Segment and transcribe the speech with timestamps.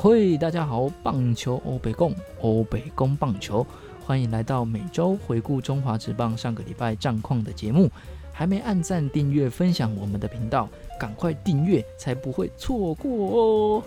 [0.00, 3.66] 嘿，大家好，棒球欧北共欧北共棒球，
[4.06, 7.90] 欢迎来到每周回顾中华职棒上个礼拜战况的节目。
[8.32, 10.68] 还没按赞、订阅、分享我们的频道，
[11.00, 13.82] 赶快订阅，才不会错过哦。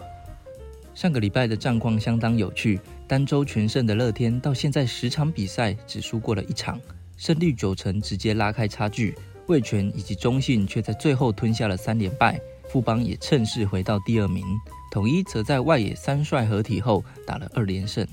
[0.93, 6.77] 上个礼拜的战况相当有趣，单周全胜的乐天到现在十场比赛只输过了一场，
[7.15, 9.17] 胜率九成，直接拉开差距。
[9.47, 12.37] 味全以及中信却在最后吞下了三连败，
[12.67, 14.43] 富邦也趁势回到第二名。
[14.91, 18.05] 统一则在外野三帅合体后打了二连胜。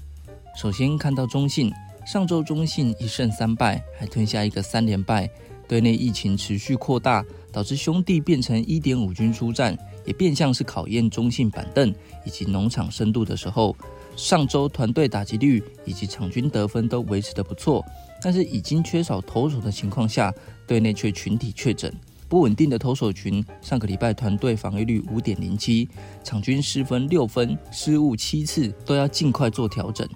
[0.57, 1.73] 首先看到中信，
[2.07, 5.29] 上周中信一胜三败，还吞下一个三连败。
[5.67, 9.77] 队内疫情持续扩大，导致兄弟变成一点五军出战，
[10.07, 11.93] 也变相是考验中信板凳
[12.25, 13.77] 以及农场深度的时候。
[14.15, 17.85] 上周团队打击率以及场均得分都维持得不错，
[18.23, 20.33] 但是已经缺少投手的情况下，
[20.67, 21.93] 队内却群体确诊。
[22.29, 25.89] 不稳定的投手群，上个礼拜团队防御率五点零七，
[26.23, 30.07] 场均失分六分，失误七次，都要尽快做调整。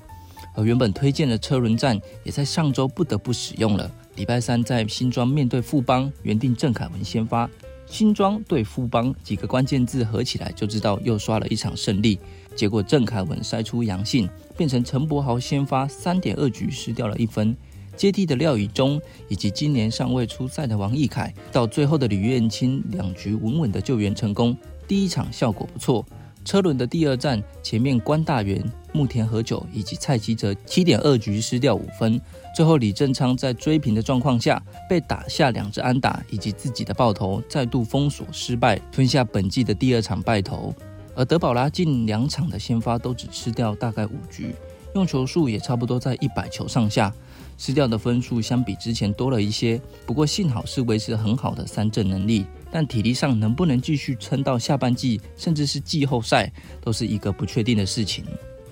[0.55, 3.91] 而原本推荐的车轮战，也在上周不得不使用了。
[4.17, 7.49] 礼拜三在新庄面对富邦，原定郑凯文先发，
[7.87, 12.19] 新庄对富邦几个关键字合起来就知道又刷了一场胜利。
[12.55, 17.57] 结果郑凯文筛出阳性，变成陈柏豪先发，三点二局失掉了一分。
[17.97, 24.57] 接替的廖以中以及今年尚未出赛的王义凯，到最后的吕彦青两局稳稳的救援成功，
[24.89, 26.05] 第一场效果不错。
[26.45, 28.61] 车轮的第二战，前面关大元、
[28.93, 32.21] 木田和久以及蔡奇哲七点二局失掉五分，
[32.57, 40.75] 最后李正昌在追平的状况下被打下两支安打以及自己的爆头，再度封锁失败，吞下本季的第二场败投。
[41.15, 44.53] 而德保拉近两场的先发都只吃掉大概五局，
[44.97, 47.15] 用球数也差不多在一百球上下。
[47.57, 58.25] 失掉的分数相比之前多了一些，不过幸好是维持很好的三振能力，但体力上能不能继续撑到下半季，甚至是季后赛，都是一个不确定的事情。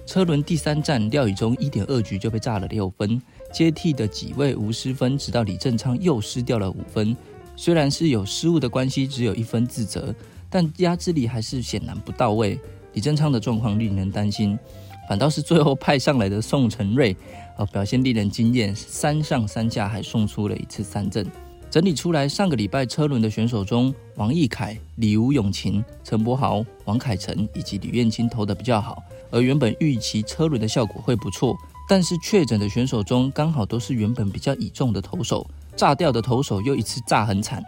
[0.06, 3.22] 车轮第三站，廖宇中一点二局就被炸了六分，
[3.52, 7.16] 接替的几位无失分，直到李正昌又失掉了五分。
[7.54, 10.12] 虽然是有失误的关系，只有一分自责，
[10.48, 12.58] 但压制力还是显然不到位。
[12.94, 14.58] 李正昌的状况令人担心。
[15.10, 17.16] 反倒是最后派上来的宋承瑞，
[17.56, 21.26] 呃，表现令人惊艳，三上三下还送出了一次三振。
[21.68, 29.02] 整理出来，上个礼拜车轮的选手中，王义凯、李吴永琴、陈柏豪、王凯成以及李彦青投的比较好。
[29.32, 31.56] 而原本预期车轮的效果会不错，
[31.88, 35.44] 但是确诊的选手中，刚好都是原本比较倚重的投手，
[35.74, 37.60] 炸掉的投手又一次炸很惨，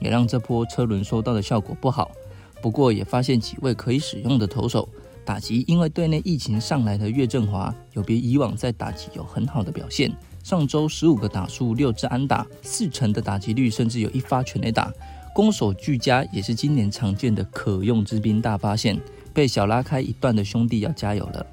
[0.00, 2.10] 也让这波车轮收到的效果不好。
[2.60, 4.86] 不过也发现几位可以使用的投手。
[5.24, 10.10] 打击因为队内疫情上来的岳振华，有别以往在打击有很好的表现。
[10.42, 14.92] 上周十五个打数，六支安打，四成的打击率，甚至有一发全垒打，
[15.34, 18.98] 攻守俱佳，也是今年常见的可用之兵大发现。
[19.32, 21.46] 被小拉开一段的兄弟要加油了。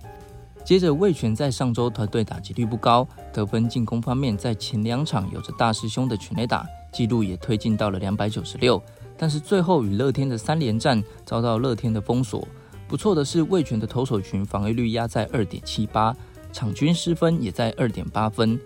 [0.66, 8.82] 接着魏权在上周团队打击率不高，得分进攻方面在前两场有着大师兄的全垒打记录也推进到了两百九十六，
[9.18, 12.48] 但是最后与乐天的三连战遭到乐天的封锁。
[12.88, 16.16] 不错的是，魏权的投手群防御率压在二点七八，
[16.54, 18.58] 场均失分也在二点八分。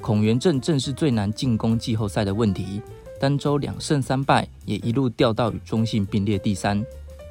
[0.00, 2.82] 孔元正正是最难进攻季后赛的问题，
[3.20, 6.84] 单周两胜三败，也一路掉到与中信并列第三。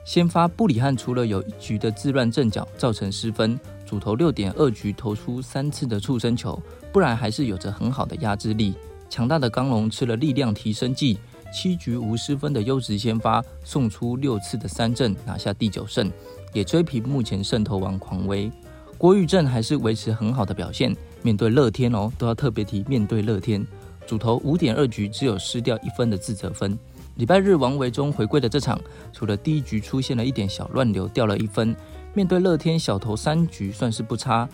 [0.06, 6.58] 先发布里汉除了有一局的自乱阵脚造成失分，主投六点二局投出三次的触身球，
[6.94, 8.74] 不然还是有着很好的压制力。
[9.10, 11.18] 强大的刚龙吃了力量提升剂。
[11.50, 16.12] 七局无失分的优质先发，送出六次的三振，拿下第九胜，
[16.54, 18.52] 也追平目前胜投王狂威。
[18.98, 23.66] 郭玉正还是维持很好的表现，面对乐天哦，都要特别提面对乐天，
[24.08, 26.78] 主投五点二局只有失掉一分的自责分。
[27.16, 28.80] 礼拜日王维忠回归的这场，
[29.12, 31.76] 除了第一局出现了一点小乱流，掉了一分，
[32.14, 34.48] 面对乐天小投三局算是不差。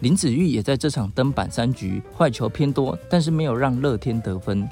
[0.00, 4.66] 林子玉也在这场登板三局，坏球偏多，但是没有让乐天得分。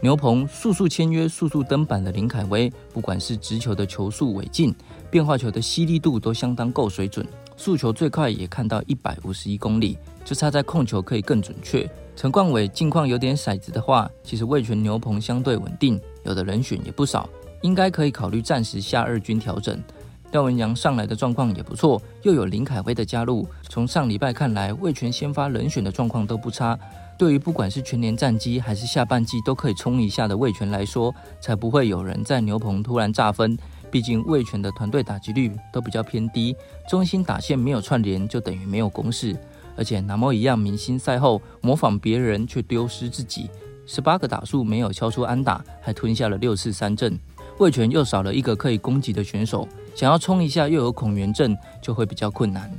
[0.00, 4.72] 牛棚速速签约、速速登板的林凯威，不管是直球的球速尾劲、
[5.10, 7.26] 变化球的犀利度都相当够水准。
[7.56, 11.88] 速球最快也看到一百五十一公里，就差在控球可以更准确。
[12.14, 17.28] 陈冠伟近况有点骰子的话，其实味全牛棚相对稳定，有的人选也不少，
[17.62, 19.82] 应该可以考虑暂时下二军调整。
[20.30, 26.78] 廖文阳上来的状况也不错，又有林凯威的加入，从上礼拜看来，味全先发人选的状况都不差。
[27.18, 33.58] 对于不管是全年战绩还是下半季都可以冲一下的魏权来说，才不会有人在牛棚突然炸分。
[33.90, 36.54] 毕竟魏权的团队打击率都比较偏低，
[36.88, 39.36] 中心打线没有串联就等于没有攻势。
[39.76, 43.50] 而且南摩一样，明星赛后模仿别人却丢失自己，
[43.84, 47.18] 十八个打数没有敲出安打，还吞下了六次三振。
[47.58, 49.66] 魏权又少了一个可以攻击的选手，
[49.96, 52.70] 想要冲一下又有恐援阵，就会比较困难。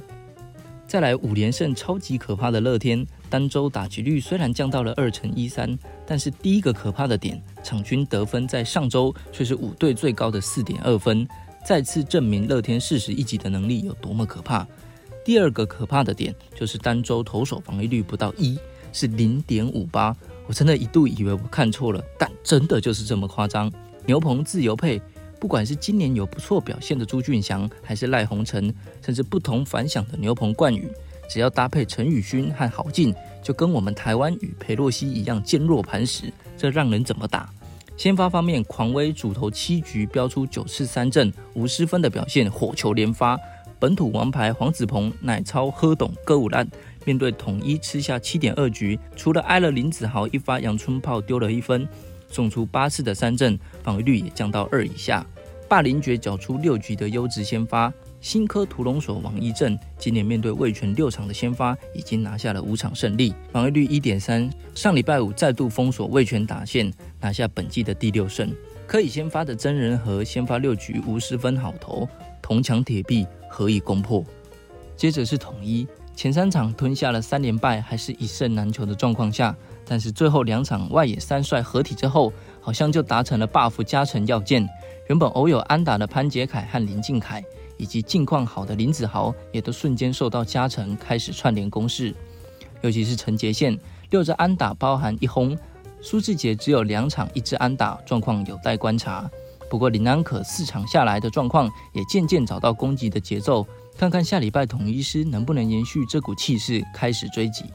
[0.89, 11.27] 再来五连胜超级可怕的乐天，单周打击率虽然降到了二乘一三，但是第一个可怕的点，场均得分在上周却是五队最高的四点二分，
[11.63, 14.67] 再次证明乐天四十一级的能力有多么可怕。
[15.23, 18.57] 第二个可怕的点就是单周投手防御率不到一，
[18.91, 23.71] 是零点五八，我真的一度以为我看错了，但真的就是这么夸张。
[24.07, 24.99] 牛棚自由配。
[25.39, 30.87] 不管是今年有不错表现的朱俊祥，还是赖鸿成，甚至不同凡响的牛棚冠宇，
[31.29, 37.49] 只要搭配陈宇勋和郝进，就跟我们台湾与裴洛西一样坚若磐石，这让人怎么打？
[37.95, 43.39] 先发方面，狂威主投七局飙出九次三振无失分的表现，火球连发。
[43.79, 46.67] 本土王牌黄子鹏乃超喝懂歌舞烂，
[47.05, 51.87] 面对统一吃下七点二局，除了挨了林子豪一发阳春炮丢了一分。
[52.29, 55.25] 送出八次的三振，防御率也降到二以下。
[55.67, 64.49] 霸凌爵缴出六局的优质先发，新科屠龙所王一正今年面对魏权六场的先发，已经拿下了五场胜利，防御率一点三。
[64.73, 68.51] 上礼拜五再度封锁魏权打线，拿下本季的第六胜。
[68.87, 72.09] 可以先发的真人和先发六局无失分好投，
[72.41, 74.25] 铜墙铁壁何以攻破？
[74.97, 75.87] 接着是统一，
[76.19, 79.55] 前三场吞下了三连败，还是一胜难求的状况下。
[79.85, 84.67] 但是最后两场外野三帅合体之后，好像就达成了 buff 加成要件。
[85.07, 87.41] 原本偶有安打的潘杰凯和林敬凯，
[87.77, 92.13] 以及近况好的林子豪，也都瞬间受到加成，开始串联攻势。
[92.81, 93.79] 尤其是陈杰宪
[94.09, 95.57] 六支安打包含一轰，
[96.01, 99.31] 苏志杰只有两场一支安打，状况有待观察。
[99.69, 103.65] 不过林安可四场下来的状况也渐渐找到攻击的节奏，
[103.97, 107.65] 看看下礼拜统一师能不能延续这股气势，开始追击。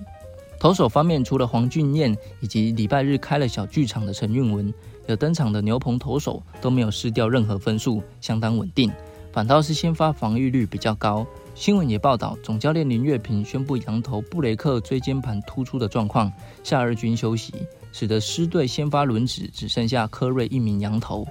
[0.59, 4.73] 投手方面，除了黄俊彦以及礼拜日开了小剧场的陈运文，
[5.07, 8.91] 有登场的牛棚投手都没有失掉任何分数，相当稳定。
[9.31, 11.27] 反倒是先发防御率比较高。
[11.55, 16.33] 新闻也报道，总教练林月平宣布羊头布雷克椎间盘突出的状况，
[16.63, 17.53] 下二军休息，
[17.93, 21.27] 使得狮队先发轮值只剩下科瑞一名羊头，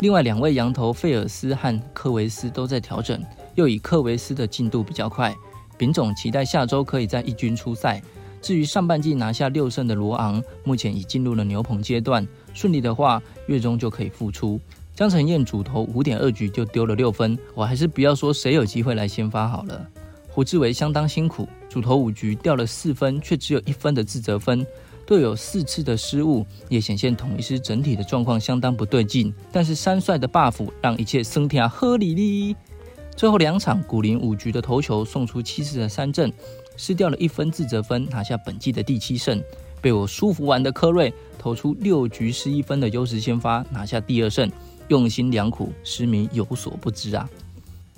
[0.00, 3.22] 另外两位羊头费尔斯和科维斯都在调整，
[3.54, 5.34] 又以科维斯的进度比较快，
[5.78, 8.02] 丙总期待下周可以在一军出赛。
[8.42, 14.60] 至于上半季拿下六胜的罗昂，目前已进入了牛棚阶段，顺利的话，月中就可以复出。
[14.94, 19.86] 江承彦主投五点二局就丢了六分，我还是不要说谁有机会来先发好了。
[20.28, 24.64] 胡志伟相当辛苦，主投五局掉了四分，却只有一分的自责分，
[25.06, 29.32] 队友四次的失误也显现统一师整体的状况相当不对劲。
[29.50, 32.56] 但是三帅的 buff 让一切升天合理哩。
[33.14, 36.30] 最后两场古林五局的投球送出七次的三振。
[36.78, 39.42] 失掉了一分自责分，拿下本季的第七胜。
[39.80, 44.50] 被我舒服完的科瑞投出六局失一分的优势先发，拿下第二胜。
[44.88, 47.26] 用心良苦，失明有所不知啊。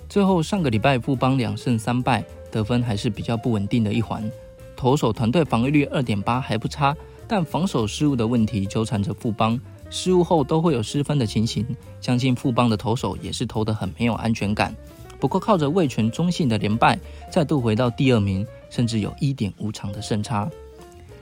[0.07, 4.31] 最后上个礼拜富邦两胜三败，得分还是比较不稳定的一环。
[4.79, 6.95] 投手团队防御率二点八还不差，
[7.27, 9.59] 但防守失误的问题纠缠着富邦，
[9.89, 11.65] 失误后都会有失分的情形。
[11.99, 14.73] 相信富邦的投手也是投得很没有安全感。
[15.19, 16.97] 不过靠着魏权中信的连败，
[17.29, 18.47] 再度回到第二名。
[18.69, 20.49] 甚至有一点五场的胜差。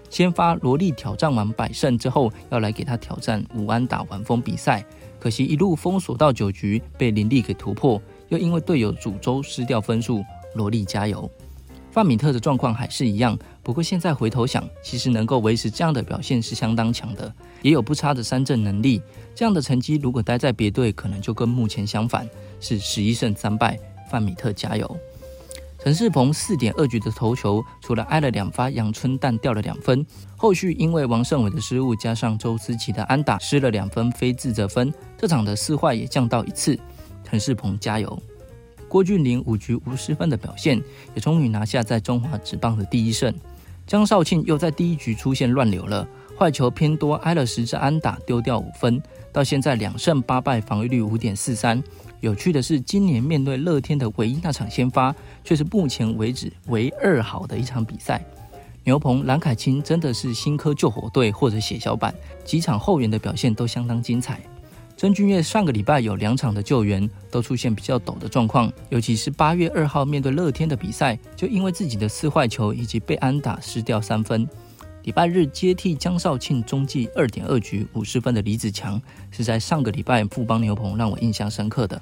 [0.10, 4.86] 先发罗莉挑战完百胜之后，要来给他挑战武安打完封比赛，
[5.18, 10.24] 可惜一路封锁到九局，被林立给突破，又因为队友主周失掉分数。
[10.54, 11.30] 罗莉加油！
[11.98, 19.02] 范米特的状况还是一样，不过现在回头想，其实能够维持这样的表现是相当强的，也有不差的三振能力。
[19.34, 23.80] 这样的成绩如果待在别队，可能就跟目前相反，是十一胜三败。
[24.12, 24.96] 范米特加油！
[25.80, 36.80] 陈世鹏四点二局的投球，除了挨了两发阳春弹掉了两分，后续因为王胜伟的失误，加上周思齐的安打失了两分非自责分，这场的四坏也降到一次。
[37.24, 38.22] 陈世鹏加油！
[38.88, 40.82] 郭俊麟五局无失分的表现，
[41.14, 43.34] 也终于拿下在中华职棒的第一胜。
[43.86, 49.02] 江少庆又在第一局出现乱流了，坏球偏多，挨了十支安打丢掉五分，
[49.32, 51.82] 到现在两胜八败，防御率五点四三。
[52.20, 58.26] 有趣的是，今年面对乐天的唯一那场先发，却是目前为止唯二好的一场比赛。
[58.84, 62.14] 牛棚蓝凯清真的是新科救火队或者血小板，
[62.44, 64.42] 几场后援的表现都相当精彩。
[64.98, 74.50] 曾俊岳上个礼拜有两场的救援都出现比较陡的状况，尤其是八月二号面对乐天的比赛，就因为自己的四坏球以及被安打失掉三分。
[75.04, 79.00] 礼拜日接替江少庆中继二点二局五十分的李子强，
[79.30, 82.02] 是在上个礼拜富邦牛棚让我印象深刻的。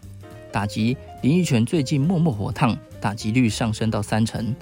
[0.50, 4.56] 打击林奕泉最近默默火烫，打击率上升到三成。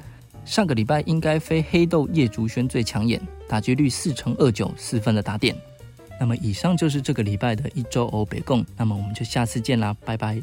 [0.44, 5.56] 上个礼拜应该非黑豆叶竹轩最抢眼，打击率四成二九四分的打点。
[6.20, 10.41] 那么以上就是这个礼拜的一周欧北共，那么我们就下次见啦，拜拜。